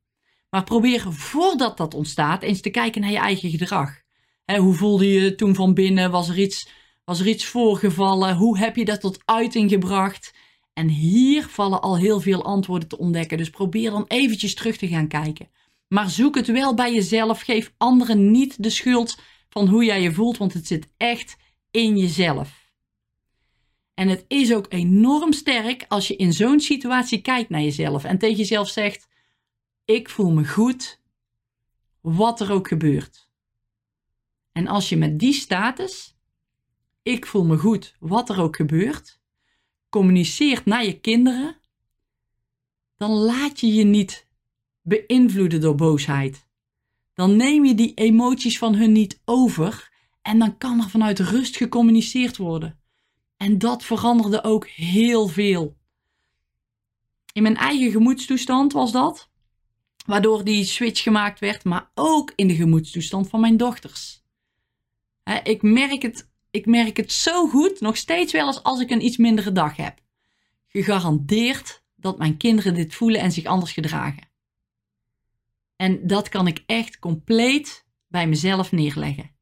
Maar 0.49 0.63
probeer 0.63 1.05
voordat 1.09 1.77
dat 1.77 1.93
ontstaat 1.93 2.43
eens 2.43 2.61
te 2.61 2.69
kijken 2.69 3.01
naar 3.01 3.11
je 3.11 3.17
eigen 3.17 3.49
gedrag. 3.49 4.01
hoe 4.57 4.73
voelde 4.73 5.07
je 5.07 5.35
toen 5.35 5.55
van 5.55 5.73
binnen? 5.73 6.11
Was 6.11 6.29
er, 6.29 6.39
iets, 6.39 6.69
was 7.05 7.19
er 7.19 7.27
iets 7.27 7.45
voorgevallen? 7.45 8.35
Hoe 8.35 8.57
heb 8.57 8.75
je 8.75 8.85
dat 8.85 9.01
tot 9.01 9.21
uiting 9.25 9.69
gebracht? 9.69 10.33
En 10.73 10.87
hier 10.87 11.47
vallen 11.47 11.81
al 11.81 11.97
heel 11.97 12.19
veel 12.19 12.43
antwoorden 12.43 12.87
te 12.87 12.97
ontdekken. 12.97 13.37
Dus 13.37 13.49
probeer 13.49 13.91
dan 13.91 14.05
eventjes 14.07 14.55
terug 14.55 14.77
te 14.77 14.87
gaan 14.87 15.07
kijken. 15.07 15.49
Maar 15.87 16.09
zoek 16.09 16.35
het 16.35 16.47
wel 16.47 16.73
bij 16.73 16.93
jezelf. 16.93 17.41
Geef 17.41 17.73
anderen 17.77 18.31
niet 18.31 18.63
de 18.63 18.69
schuld 18.69 19.17
van 19.49 19.67
hoe 19.67 19.85
jij 19.85 20.01
je 20.01 20.13
voelt, 20.13 20.37
want 20.37 20.53
het 20.53 20.67
zit 20.67 20.87
echt 20.97 21.37
in 21.71 21.97
jezelf. 21.97 22.60
En 23.93 24.07
het 24.07 24.25
is 24.27 24.53
ook 24.53 24.65
enorm 24.69 25.33
sterk 25.33 25.85
als 25.87 26.07
je 26.07 26.15
in 26.15 26.33
zo'n 26.33 26.59
situatie 26.59 27.21
kijkt 27.21 27.49
naar 27.49 27.61
jezelf 27.61 28.03
en 28.03 28.17
tegen 28.17 28.37
jezelf 28.37 28.69
zegt: 28.69 29.07
Ik 29.85 30.09
voel 30.09 30.31
me 30.31 30.47
goed, 30.47 31.01
wat 32.01 32.39
er 32.39 32.51
ook 32.51 32.67
gebeurt. 32.67 33.29
En 34.51 34.67
als 34.67 34.89
je 34.89 34.97
met 34.97 35.19
die 35.19 35.33
status, 35.33 36.15
ik 37.03 37.25
voel 37.25 37.43
me 37.43 37.57
goed, 37.57 37.95
wat 37.99 38.29
er 38.29 38.41
ook 38.41 38.55
gebeurt, 38.55 39.19
communiceert 39.89 40.65
naar 40.65 40.85
je 40.85 40.99
kinderen, 40.99 41.57
dan 42.97 43.11
laat 43.11 43.59
je 43.59 43.73
je 43.73 43.83
niet 43.83 44.27
beïnvloeden 44.81 45.61
door 45.61 45.75
boosheid. 45.75 46.47
Dan 47.13 47.35
neem 47.35 47.65
je 47.65 47.75
die 47.75 47.93
emoties 47.93 48.57
van 48.57 48.75
hun 48.75 48.91
niet 48.91 49.21
over 49.25 49.91
en 50.21 50.39
dan 50.39 50.57
kan 50.57 50.79
er 50.79 50.89
vanuit 50.89 51.19
rust 51.19 51.57
gecommuniceerd 51.57 52.37
worden. 52.37 52.80
En 53.41 53.57
dat 53.57 53.83
veranderde 53.83 54.43
ook 54.43 54.67
heel 54.67 55.27
veel. 55.27 55.77
In 57.33 57.41
mijn 57.41 57.55
eigen 57.55 57.91
gemoedstoestand 57.91 58.73
was 58.73 58.91
dat, 58.91 59.29
waardoor 60.05 60.43
die 60.43 60.63
switch 60.63 61.03
gemaakt 61.03 61.39
werd, 61.39 61.63
maar 61.63 61.91
ook 61.93 62.33
in 62.35 62.47
de 62.47 62.55
gemoedstoestand 62.55 63.29
van 63.29 63.39
mijn 63.39 63.57
dochters. 63.57 64.23
ik, 65.43 65.61
merk 65.61 66.01
het, 66.01 66.31
ik 66.51 66.65
merk 66.65 66.97
het 66.97 67.11
zo 67.11 67.47
goed, 67.47 67.79
nog 67.79 67.97
steeds 67.97 68.31
wel 68.33 68.47
eens 68.47 68.63
als 68.63 68.79
ik 68.79 68.89
een 68.89 69.05
iets 69.05 69.17
mindere 69.17 69.51
dag 69.51 69.75
heb. 69.75 69.99
Gegarandeerd 70.67 71.83
dat 71.95 72.17
mijn 72.17 72.37
kinderen 72.37 72.73
dit 72.73 72.93
voelen 72.93 73.21
en 73.21 73.31
zich 73.31 73.45
anders 73.45 73.71
gedragen. 73.71 74.29
En 75.75 76.07
dat 76.07 76.29
kan 76.29 76.47
ik 76.47 76.63
echt 76.65 76.99
compleet 76.99 77.85
bij 78.07 78.27
mezelf 78.27 78.71
neerleggen. 78.71 79.35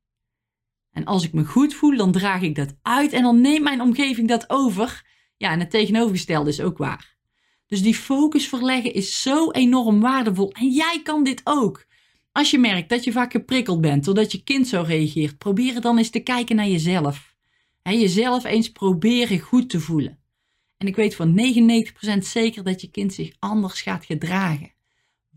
En 0.92 1.06
als 1.06 1.24
ik 1.24 1.34
me 1.34 1.46
goed 1.46 1.74
voel, 1.74 1.98
dan 1.98 2.12
draag 2.12 2.42
ik 2.42 2.56
dat 2.56 2.76
uit 2.82 3.14
en 3.14 3.24
dan 3.24 3.42
neemt 3.42 3.64
mijn 3.64 3.82
omgeving 3.82 4.28
dat 4.28 4.50
over. 4.50 5.06
Ja, 5.38 5.52
en 5.52 5.60
het 5.60 5.72
tegenovergestelde 5.72 6.50
is 6.50 6.62
ook 6.62 6.78
waar. 6.78 7.18
Dus 7.68 7.82
die 7.82 7.96
focus 7.96 8.48
verleggen 8.48 8.94
is 8.94 9.22
zo 9.22 9.52
enorm 9.52 10.00
waardevol. 10.00 10.52
En 10.52 10.70
jij 10.70 11.00
kan 11.04 11.24
dit 11.24 11.42
ook. 11.44 11.86
Als 12.32 12.52
je 12.52 12.58
merkt 12.58 12.90
dat 12.90 13.04
je 13.04 13.12
vaak 13.12 13.32
geprikkeld 13.32 13.82
bent 13.82 14.06
doordat 14.06 14.32
je 14.32 14.44
kind 14.44 14.68
zo 14.68 14.82
reageert, 14.82 15.38
probeer 15.38 15.82
dan 15.82 15.98
eens 15.98 16.10
te 16.10 16.20
kijken 16.20 16.56
naar 16.56 16.68
jezelf. 16.68 17.36
En 17.82 18.00
jezelf 18.00 18.44
eens 18.44 18.72
proberen 18.72 19.40
goed 19.40 19.70
te 19.70 19.80
voelen. 19.80 20.20
En 20.78 20.88
ik 20.88 20.96
weet 20.96 21.16
voor 21.16 21.28
99% 21.28 22.18
zeker 22.20 22.64
dat 22.64 22.82
je 22.82 22.92
kind 22.92 23.14
zich 23.14 23.36
anders 23.40 23.82
gaat 23.82 24.06
gedragen. 24.06 24.74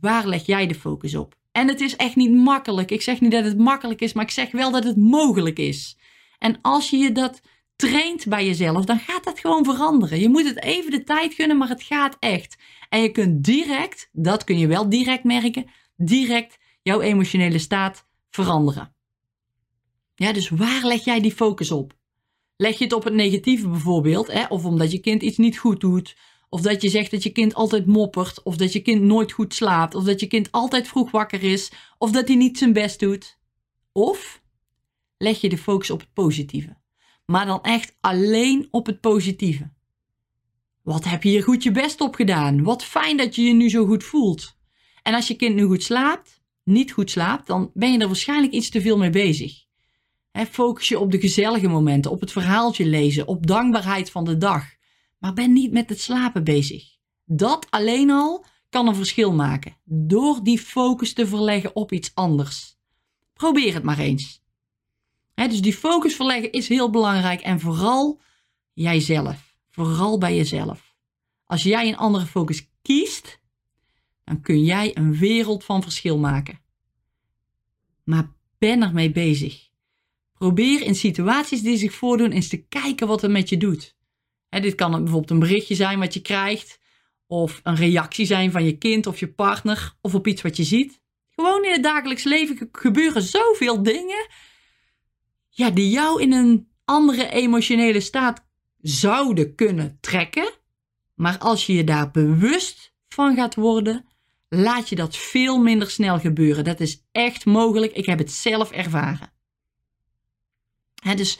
Waar 0.00 0.26
leg 0.26 0.46
jij 0.46 0.66
de 0.66 0.74
focus 0.74 1.14
op? 1.14 1.40
En 1.52 1.68
het 1.68 1.80
is 1.80 1.96
echt 1.96 2.16
niet 2.16 2.32
makkelijk. 2.32 2.90
Ik 2.90 3.02
zeg 3.02 3.20
niet 3.20 3.30
dat 3.30 3.44
het 3.44 3.58
makkelijk 3.58 4.00
is, 4.00 4.12
maar 4.12 4.24
ik 4.24 4.30
zeg 4.30 4.50
wel 4.50 4.70
dat 4.70 4.84
het 4.84 4.96
mogelijk 4.96 5.58
is. 5.58 5.96
En 6.38 6.58
als 6.62 6.90
je 6.90 6.96
je 6.96 7.12
dat 7.12 7.40
traint 7.76 8.28
bij 8.28 8.46
jezelf, 8.46 8.84
dan 8.84 8.98
gaat 8.98 9.24
dat 9.24 9.38
gewoon 9.38 9.64
veranderen. 9.64 10.20
Je 10.20 10.28
moet 10.28 10.44
het 10.44 10.62
even 10.62 10.90
de 10.90 11.04
tijd 11.04 11.34
gunnen, 11.34 11.58
maar 11.58 11.68
het 11.68 11.82
gaat 11.82 12.16
echt. 12.18 12.58
En 12.88 13.02
je 13.02 13.10
kunt 13.10 13.44
direct, 13.44 14.08
dat 14.12 14.44
kun 14.44 14.58
je 14.58 14.66
wel 14.66 14.88
direct 14.88 15.24
merken, 15.24 15.70
direct 15.96 16.58
jouw 16.82 17.00
emotionele 17.00 17.58
staat 17.58 18.06
veranderen. 18.30 18.94
Ja, 20.14 20.32
dus 20.32 20.48
waar 20.48 20.84
leg 20.84 21.04
jij 21.04 21.20
die 21.20 21.32
focus 21.32 21.70
op? 21.70 21.96
Leg 22.56 22.78
je 22.78 22.84
het 22.84 22.92
op 22.92 23.04
het 23.04 23.14
negatieve 23.14 23.68
bijvoorbeeld, 23.68 24.32
hè? 24.32 24.46
of 24.46 24.64
omdat 24.64 24.92
je 24.92 24.98
kind 24.98 25.22
iets 25.22 25.36
niet 25.36 25.58
goed 25.58 25.80
doet, 25.80 26.16
of 26.52 26.60
dat 26.60 26.82
je 26.82 26.88
zegt 26.88 27.10
dat 27.10 27.22
je 27.22 27.30
kind 27.30 27.54
altijd 27.54 27.86
moppert. 27.86 28.42
Of 28.42 28.56
dat 28.56 28.72
je 28.72 28.80
kind 28.80 29.02
nooit 29.02 29.32
goed 29.32 29.54
slaapt. 29.54 29.94
Of 29.94 30.04
dat 30.04 30.20
je 30.20 30.26
kind 30.26 30.52
altijd 30.52 30.88
vroeg 30.88 31.10
wakker 31.10 31.42
is. 31.42 31.72
Of 31.98 32.10
dat 32.10 32.28
hij 32.28 32.36
niet 32.36 32.58
zijn 32.58 32.72
best 32.72 33.00
doet. 33.00 33.38
Of 33.92 34.42
leg 35.16 35.40
je 35.40 35.48
de 35.48 35.58
focus 35.58 35.90
op 35.90 36.00
het 36.00 36.12
positieve. 36.12 36.76
Maar 37.26 37.46
dan 37.46 37.62
echt 37.62 37.96
alleen 38.00 38.68
op 38.70 38.86
het 38.86 39.00
positieve. 39.00 39.70
Wat 40.82 41.04
heb 41.04 41.22
je 41.22 41.28
hier 41.28 41.42
goed 41.42 41.62
je 41.62 41.70
best 41.70 42.00
op 42.00 42.14
gedaan? 42.14 42.62
Wat 42.62 42.84
fijn 42.84 43.16
dat 43.16 43.34
je 43.34 43.42
je 43.42 43.54
nu 43.54 43.70
zo 43.70 43.86
goed 43.86 44.04
voelt. 44.04 44.56
En 45.02 45.14
als 45.14 45.28
je 45.28 45.34
kind 45.34 45.54
nu 45.54 45.64
goed 45.64 45.82
slaapt, 45.82 46.42
niet 46.64 46.92
goed 46.92 47.10
slaapt, 47.10 47.46
dan 47.46 47.70
ben 47.74 47.92
je 47.92 47.98
er 47.98 48.06
waarschijnlijk 48.06 48.52
iets 48.52 48.70
te 48.70 48.80
veel 48.80 48.98
mee 48.98 49.10
bezig. 49.10 49.64
focus 50.50 50.88
je 50.88 50.98
op 50.98 51.10
de 51.10 51.20
gezellige 51.20 51.68
momenten, 51.68 52.10
op 52.10 52.20
het 52.20 52.32
verhaaltje 52.32 52.86
lezen, 52.86 53.26
op 53.26 53.46
dankbaarheid 53.46 54.10
van 54.10 54.24
de 54.24 54.38
dag 54.38 54.80
maar 55.22 55.32
ben 55.32 55.52
niet 55.52 55.72
met 55.72 55.88
het 55.88 56.00
slapen 56.00 56.44
bezig. 56.44 56.96
Dat 57.24 57.66
alleen 57.70 58.10
al 58.10 58.44
kan 58.68 58.86
een 58.88 58.94
verschil 58.94 59.32
maken 59.32 59.76
door 59.84 60.44
die 60.44 60.58
focus 60.58 61.12
te 61.12 61.26
verleggen 61.26 61.76
op 61.76 61.92
iets 61.92 62.14
anders. 62.14 62.76
Probeer 63.32 63.74
het 63.74 63.82
maar 63.82 63.98
eens. 63.98 64.42
dus 65.34 65.62
die 65.62 65.74
focus 65.74 66.16
verleggen 66.16 66.52
is 66.52 66.68
heel 66.68 66.90
belangrijk 66.90 67.40
en 67.40 67.60
vooral 67.60 68.20
jijzelf. 68.72 69.56
Vooral 69.70 70.18
bij 70.18 70.36
jezelf. 70.36 70.94
Als 71.44 71.62
jij 71.62 71.88
een 71.88 71.96
andere 71.96 72.26
focus 72.26 72.68
kiest, 72.82 73.40
dan 74.24 74.40
kun 74.40 74.64
jij 74.64 74.96
een 74.96 75.16
wereld 75.16 75.64
van 75.64 75.82
verschil 75.82 76.18
maken. 76.18 76.60
Maar 78.04 78.32
ben 78.58 78.82
ermee 78.82 79.10
bezig. 79.10 79.68
Probeer 80.32 80.82
in 80.82 80.94
situaties 80.94 81.62
die 81.62 81.76
zich 81.76 81.94
voordoen 81.94 82.32
eens 82.32 82.48
te 82.48 82.66
kijken 82.66 83.06
wat 83.06 83.22
het 83.22 83.30
met 83.30 83.48
je 83.48 83.56
doet 83.56 84.00
dit 84.60 84.74
kan 84.74 84.90
bijvoorbeeld 84.90 85.30
een 85.30 85.38
berichtje 85.38 85.74
zijn 85.74 85.98
wat 85.98 86.14
je 86.14 86.20
krijgt, 86.20 86.80
of 87.26 87.60
een 87.62 87.76
reactie 87.76 88.26
zijn 88.26 88.52
van 88.52 88.64
je 88.64 88.78
kind 88.78 89.06
of 89.06 89.20
je 89.20 89.28
partner, 89.28 89.94
of 90.00 90.14
op 90.14 90.26
iets 90.26 90.42
wat 90.42 90.56
je 90.56 90.64
ziet. 90.64 91.00
Gewoon 91.30 91.64
in 91.64 91.72
het 91.72 91.82
dagelijks 91.82 92.24
leven 92.24 92.68
gebeuren 92.72 93.22
zoveel 93.22 93.82
dingen 93.82 94.26
ja, 95.48 95.70
die 95.70 95.90
jou 95.90 96.22
in 96.22 96.32
een 96.32 96.68
andere 96.84 97.30
emotionele 97.30 98.00
staat 98.00 98.44
zouden 98.80 99.54
kunnen 99.54 99.98
trekken. 100.00 100.50
Maar 101.14 101.38
als 101.38 101.66
je 101.66 101.74
je 101.74 101.84
daar 101.84 102.10
bewust 102.10 102.94
van 103.08 103.34
gaat 103.36 103.54
worden, 103.54 104.06
laat 104.48 104.88
je 104.88 104.96
dat 104.96 105.16
veel 105.16 105.58
minder 105.58 105.90
snel 105.90 106.18
gebeuren. 106.18 106.64
Dat 106.64 106.80
is 106.80 107.04
echt 107.12 107.44
mogelijk. 107.44 107.92
Ik 107.92 108.06
heb 108.06 108.18
het 108.18 108.32
zelf 108.32 108.70
ervaren. 108.70 109.32
dus 111.16 111.38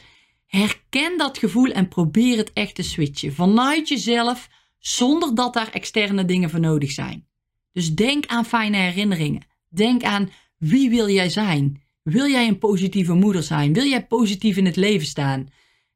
Herken 0.55 1.17
dat 1.17 1.37
gevoel 1.37 1.71
en 1.71 1.87
probeer 1.87 2.37
het 2.37 2.53
echt 2.53 2.75
te 2.75 2.83
switchen. 2.83 3.33
Vanuit 3.33 3.87
jezelf, 3.87 4.49
zonder 4.79 5.35
dat 5.35 5.53
daar 5.53 5.69
externe 5.69 6.25
dingen 6.25 6.49
voor 6.49 6.59
nodig 6.59 6.91
zijn. 6.91 7.27
Dus 7.71 7.93
denk 7.93 8.25
aan 8.25 8.45
fijne 8.45 8.77
herinneringen. 8.77 9.45
Denk 9.69 10.03
aan 10.03 10.29
wie 10.57 10.89
wil 10.89 11.09
jij 11.09 11.29
zijn? 11.29 11.81
Wil 12.03 12.27
jij 12.27 12.47
een 12.47 12.57
positieve 12.57 13.13
moeder 13.13 13.43
zijn? 13.43 13.73
Wil 13.73 13.85
jij 13.85 14.07
positief 14.07 14.57
in 14.57 14.65
het 14.65 14.75
leven 14.75 15.07
staan? 15.07 15.47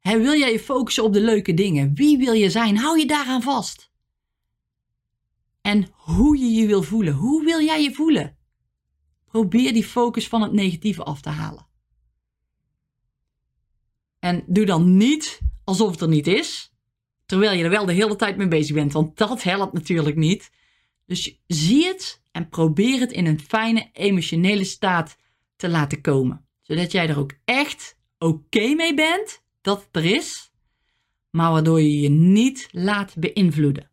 wil 0.01 0.37
jij 0.37 0.51
je 0.51 0.59
focussen 0.59 1.03
op 1.03 1.13
de 1.13 1.21
leuke 1.21 1.53
dingen? 1.53 1.93
Wie 1.93 2.17
wil 2.17 2.33
je 2.33 2.49
zijn? 2.49 2.77
Hou 2.77 2.99
je 2.99 3.05
daaraan 3.05 3.41
vast. 3.41 3.91
En 5.61 5.87
hoe 5.91 6.37
je 6.37 6.51
je 6.51 6.67
wil 6.67 6.83
voelen. 6.83 7.13
Hoe 7.13 7.43
wil 7.43 7.61
jij 7.61 7.83
je 7.83 7.93
voelen? 7.93 8.37
Probeer 9.25 9.73
die 9.73 9.83
focus 9.83 10.27
van 10.27 10.41
het 10.41 10.51
negatieve 10.51 11.03
af 11.03 11.21
te 11.21 11.29
halen. 11.29 11.66
En 14.19 14.43
doe 14.47 14.65
dan 14.65 14.97
niet 14.97 15.39
alsof 15.63 15.91
het 15.91 16.01
er 16.01 16.07
niet 16.07 16.27
is, 16.27 16.73
terwijl 17.25 17.57
je 17.57 17.63
er 17.63 17.69
wel 17.69 17.85
de 17.85 17.93
hele 17.93 18.15
tijd 18.15 18.37
mee 18.37 18.47
bezig 18.47 18.75
bent, 18.75 18.93
want 18.93 19.17
dat 19.17 19.43
helpt 19.43 19.73
natuurlijk 19.73 20.15
niet. 20.15 20.51
Dus 21.05 21.41
zie 21.47 21.85
het 21.85 22.21
en 22.31 22.49
probeer 22.49 22.99
het 22.99 23.11
in 23.11 23.25
een 23.25 23.39
fijne 23.39 23.89
emotionele 23.93 24.63
staat 24.63 25.17
te 25.55 25.69
laten 25.69 26.01
komen, 26.01 26.47
zodat 26.61 26.91
jij 26.91 27.09
er 27.09 27.19
ook 27.19 27.33
echt 27.45 27.97
oké 28.17 28.73
mee 28.73 28.93
bent 28.93 29.41
dat 29.61 29.79
het 29.79 30.03
er 30.03 30.15
is, 30.15 30.51
maar 31.29 31.51
waardoor 31.51 31.81
je 31.81 31.99
je 31.99 32.09
niet 32.09 32.67
laat 32.71 33.15
beïnvloeden. 33.17 33.89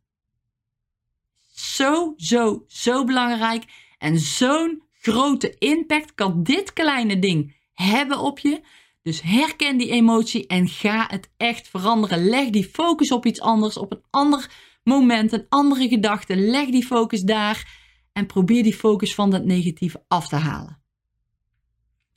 Zo, 1.52 2.14
zo, 2.16 2.64
zo 2.66 3.04
belangrijk 3.04 3.64
en 3.99 4.19
zo'n 4.19 4.83
grote 4.93 5.54
impact 5.59 6.14
kan 6.14 6.43
dit 6.43 6.73
kleine 6.73 7.19
ding 7.19 7.57
hebben 7.73 8.19
op 8.19 8.38
je 8.38 8.62
dus 9.04 9.23
herken 9.23 9.76
die 9.76 9.90
emotie 9.90 10.46
en 10.46 10.68
ga 10.68 11.06
het 11.08 11.30
echt 11.37 11.68
veranderen. 11.68 12.25
Leg 12.25 12.50
die 12.50 12.64
focus 12.64 13.12
op 13.12 13.26
iets 13.26 13.40
anders, 13.40 13.76
op 13.76 13.92
een 13.92 14.02
ander 14.11 14.50
moment, 14.84 15.32
een 15.32 15.46
andere 15.49 15.88
gedachte. 15.88 16.37
Leg 16.37 16.70
die 16.70 16.87
focus 16.87 17.23
daar 17.23 17.82
en 18.12 18.26
probeer 18.26 18.62
die 18.62 18.75
focus 18.75 19.14
van 19.14 19.30
dat 19.30 19.44
negatieve 19.44 20.04
af 20.08 20.28
te 20.28 20.37
halen. 20.37 20.82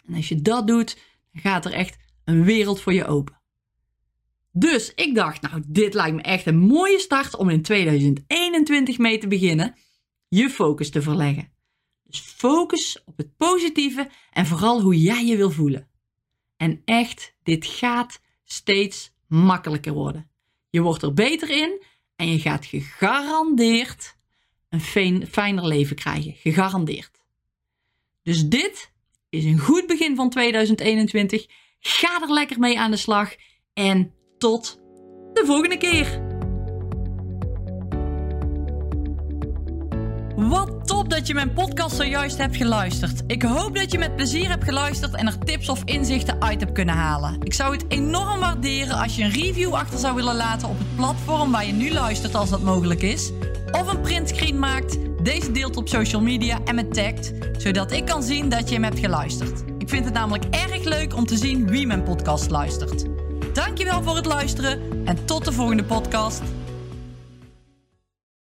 En 0.06 0.16
als 0.16 0.30
je 0.30 0.42
dat 0.42 0.68
doet, 0.68 0.98
dan 1.32 1.42
gaat 1.42 1.66
er 1.66 1.74
echt 1.74 1.98
een 2.24 2.44
wereld 2.44 2.82
voor 2.82 2.94
je 2.94 3.06
open. 3.06 3.42
Dus 4.52 4.94
ik 4.94 5.16
dacht, 5.16 5.42
nou, 5.42 5.64
dit 5.68 5.94
lijkt 5.94 6.16
me 6.16 6.22
echt 6.22 6.46
een 6.46 6.60
mooie 6.60 7.00
start 7.00 7.36
om 7.36 7.50
in 7.50 7.62
2021 7.62 8.98
mee 8.98 9.18
te 9.18 9.28
beginnen. 9.28 9.76
Je 10.28 10.50
focus 10.50 10.90
te 10.90 11.02
verleggen. 11.02 11.52
Dus 12.04 12.20
focus 12.20 13.04
op 13.06 13.18
het 13.18 13.38
positieve 13.38 14.10
en 14.32 14.46
vooral 14.46 14.82
hoe 14.82 15.02
jij 15.02 15.26
je 15.26 15.38
wil 15.38 15.52
voelen. 15.52 15.90
En 16.58 16.82
echt, 16.86 17.34
dit 17.44 17.66
gaat 17.66 18.22
steeds 18.44 19.12
makkelijker 19.28 19.94
worden. 19.94 20.30
Je 20.70 20.82
wordt 20.82 21.04
er 21.04 21.14
beter 21.14 21.50
in 21.50 21.84
en 22.16 22.32
je 22.32 22.40
gaat 22.40 22.66
gegarandeerd 22.66 24.16
een 24.70 25.28
fijner 25.28 25.68
leven 25.68 25.96
krijgen. 25.96 26.34
Gegarandeerd. 26.34 27.24
Dus 28.24 28.48
dit 28.48 28.92
is 29.30 29.46
een 29.46 29.60
goed 29.60 29.88
begin 29.88 30.16
van 30.16 30.30
2021. 30.30 31.46
Ga 31.80 32.22
er 32.22 32.34
lekker 32.34 32.60
mee 32.60 32.80
aan 32.80 32.92
de 32.92 32.98
slag 32.98 33.36
en 33.74 34.14
tot 34.38 34.80
de 35.34 35.44
volgende 35.46 35.78
keer. 35.78 36.27
Wat 40.38 40.88
top 40.88 41.10
dat 41.10 41.28
je 41.28 41.34
mijn 41.34 41.54
podcast 41.54 41.96
zojuist 41.96 42.38
hebt 42.38 42.56
geluisterd. 42.56 43.24
Ik 43.28 43.44
hoop 43.44 43.76
dat 43.76 43.92
je 43.92 43.98
met 43.98 44.16
plezier 44.16 44.50
hebt 44.50 44.64
geluisterd 44.64 45.16
en 45.16 45.28
er 45.28 45.38
tips 45.38 45.70
of 45.70 45.82
inzichten 45.86 46.42
uit 46.42 46.60
hebt 46.60 46.72
kunnen 46.72 46.96
halen. 46.96 47.38
Ik 47.44 47.54
zou 47.54 47.74
het 47.74 47.86
enorm 47.88 48.40
waarderen 48.40 48.98
als 48.98 49.16
je 49.16 49.24
een 49.24 49.32
review 49.32 49.74
achter 49.74 50.00
zou 50.00 50.16
willen 50.16 50.36
laten 50.36 50.70
op 50.70 50.78
het 50.78 50.96
platform 50.96 51.52
waar 51.52 51.66
je 51.66 51.74
nu 51.74 51.92
luistert 51.92 52.36
als 52.36 52.50
dat 52.50 52.62
mogelijk 52.62 53.02
is. 53.02 53.32
Of 53.72 53.88
een 53.88 54.02
printscreen 54.02 54.60
maakt, 54.60 54.98
deze 55.24 55.52
deelt 55.52 55.78
op 55.78 55.88
social 55.88 56.22
media 56.22 56.60
en 56.66 56.76
me 56.76 56.88
tagt, 56.88 57.34
zodat 57.58 57.92
ik 57.92 58.06
kan 58.06 58.24
zien 58.24 58.50
dat 58.50 58.68
je 58.68 58.74
hem 58.74 58.84
hebt 58.84 59.00
geluisterd. 59.00 59.64
Ik 59.78 59.90
vind 59.90 60.06
het 60.06 60.14
namelijk 60.14 60.46
erg 60.50 60.84
leuk 60.84 61.16
om 61.16 61.26
te 61.26 61.38
zien 61.38 61.68
wie 61.68 61.88
mijn 61.88 62.04
podcast 62.04 62.50
luistert. 62.50 63.06
Dankjewel 63.54 64.04
voor 64.04 64.16
het 64.16 64.26
luisteren 64.26 65.02
en 65.06 65.26
tot 65.26 65.46
de 65.46 65.52
volgende 65.52 65.84
podcast. 65.84 66.42